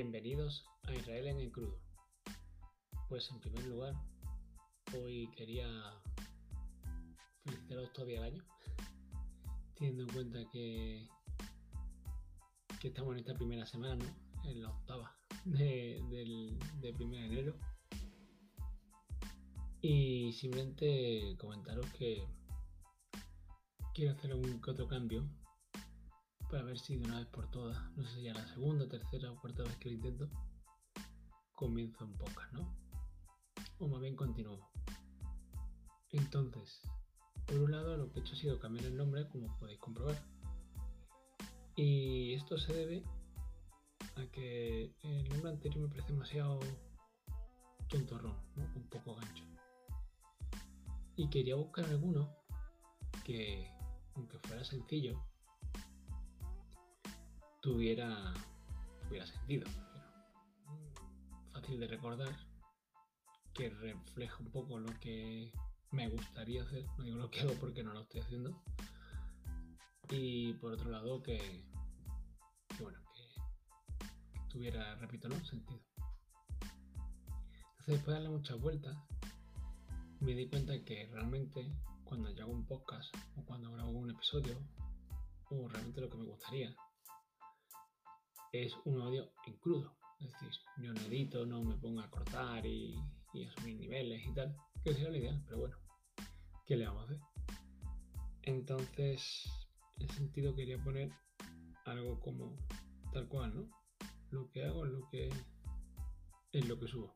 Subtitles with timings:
[0.00, 1.76] Bienvenidos a Israel en el crudo.
[3.08, 3.94] Pues en primer lugar,
[4.96, 5.66] hoy quería
[7.42, 8.44] felicitaros todavía el año,
[9.74, 11.04] teniendo en cuenta que,
[12.80, 14.04] que estamos en esta primera semana.
[14.44, 17.56] En la octava de, del, de de enero.
[19.80, 22.24] Y simplemente comentaros que
[23.94, 25.28] quiero hacer un que otro cambio
[26.50, 29.40] para ver si de una vez por todas, no sé ya la segunda, tercera o
[29.40, 30.30] cuarta vez que lo intento,
[31.54, 32.74] comienzo en pocas, ¿no?
[33.78, 34.70] O más bien continúo.
[36.10, 36.80] Entonces,
[37.46, 40.16] por un lado lo que he hecho ha sido cambiar el nombre, como podéis comprobar.
[41.76, 43.04] Y esto se debe
[44.16, 46.60] a que el nombre anterior me parece demasiado
[47.88, 48.64] tontorrón, ¿no?
[48.74, 49.44] un poco gancho.
[51.16, 52.34] Y quería buscar alguno
[53.24, 53.70] que,
[54.14, 55.22] aunque fuera sencillo,
[57.68, 58.32] tuviera,
[59.26, 59.68] sentido.
[61.52, 62.34] Fácil de recordar,
[63.52, 65.52] que refleja un poco lo que
[65.90, 68.62] me gustaría hacer, no digo lo que hago porque no lo estoy haciendo.
[70.10, 71.66] Y por otro lado, que,
[72.80, 75.38] bueno, que, tuviera, repito, ¿no?
[75.44, 75.82] sentido.
[76.60, 78.96] Entonces, después de darle muchas vueltas,
[80.20, 81.70] me di cuenta que realmente
[82.04, 84.58] cuando yo hago un podcast o cuando grabo un episodio,
[85.50, 86.74] o realmente lo que me gustaría
[88.52, 89.96] es un audio en crudo.
[90.20, 94.34] Es decir, yo no edito, no me pongo a cortar y, a subir niveles y
[94.34, 95.76] tal, que sería lo ideal, pero bueno,
[96.66, 97.20] ¿qué le vamos a hacer?
[98.42, 99.44] Entonces,
[99.96, 101.12] en ese sentido quería poner
[101.84, 102.56] algo como
[103.12, 103.70] tal cual, ¿no?
[104.30, 105.30] Lo que hago es lo que
[106.52, 107.14] es lo que subo.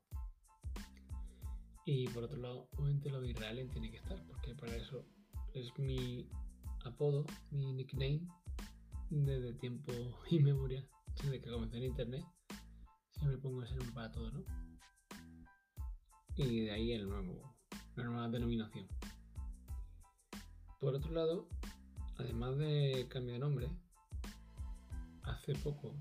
[1.85, 5.05] Y por otro lado, obviamente lo de Israel tiene que estar, porque para eso
[5.55, 6.29] es mi
[6.85, 8.21] apodo, mi nickname
[9.13, 9.93] desde tiempo
[10.31, 10.89] y memoria
[11.23, 12.25] desde que comencé en internet,
[13.11, 14.45] siempre pongo ese nombre para todo, ¿no?
[16.35, 17.55] Y de ahí el nuevo,
[17.95, 18.89] la nueva denominación.
[20.81, 21.47] Por otro lado,
[22.17, 23.69] además de cambio de nombre,
[25.25, 25.95] hace poco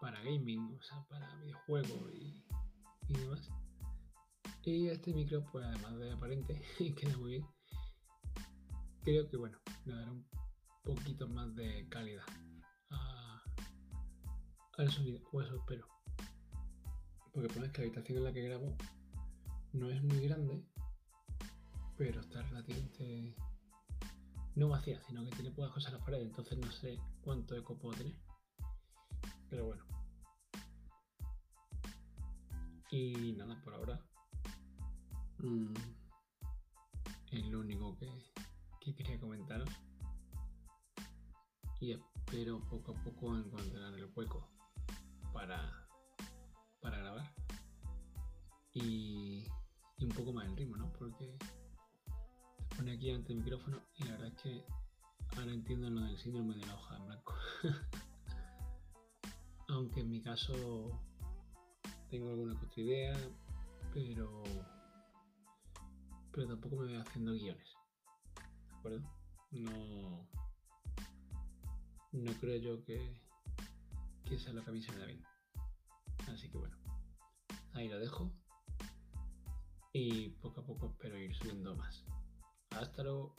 [0.00, 2.44] para gaming, o sea, para videojuegos y,
[3.08, 3.50] demás.
[4.64, 6.62] Y este micro, pues además de aparente,
[6.96, 7.46] queda muy bien.
[9.02, 10.26] Creo que bueno, le dará un
[10.82, 12.24] poquito más de calidad
[14.76, 15.86] al sonido, o eso espero.
[17.32, 18.76] Porque pones que la habitación en la que grabo
[19.72, 20.64] no es muy grande
[21.96, 23.34] pero está relativamente
[24.56, 27.76] no vacía, sino que tiene pocas cosas en las paredes, entonces no sé cuánto eco
[27.76, 28.14] puedo tener.
[29.50, 29.84] Pero bueno.
[32.90, 34.00] Y nada, por ahora.
[35.38, 35.74] Mm,
[37.32, 38.08] es lo único que,
[38.80, 39.68] que quería comentaros.
[41.80, 44.48] Y espero poco a poco encontrar el hueco
[45.32, 45.88] para,
[46.80, 47.34] para grabar.
[48.72, 49.46] Y,
[49.98, 50.92] y un poco más el ritmo, ¿no?
[50.92, 51.36] Porque
[52.92, 54.64] aquí ante el micrófono y la verdad es que
[55.36, 57.34] ahora entiendo lo del síndrome de la hoja en blanco.
[59.68, 61.00] Aunque en mi caso
[62.10, 63.16] tengo alguna otra idea,
[63.92, 64.42] pero
[66.32, 67.68] pero tampoco me voy haciendo guiones.
[68.68, 69.02] ¿De acuerdo?
[69.50, 70.28] No
[72.12, 73.20] no creo yo que
[74.24, 75.24] que sea lo que a mí me da bien.
[76.28, 76.76] Así que bueno,
[77.72, 78.32] ahí lo dejo
[79.94, 82.04] y poco a poco espero ir subiendo más.
[82.80, 83.34] Hasta luego.